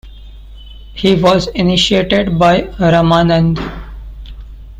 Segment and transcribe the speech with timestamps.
[0.95, 3.61] He was initiated by Ramananda.